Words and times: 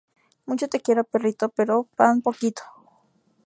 Mucho 0.47 0.67
te 0.67 0.79
quiero 0.79 1.03
perrito, 1.03 1.49
pero 1.49 1.83
pan 1.97 2.23
poquito 2.27 2.63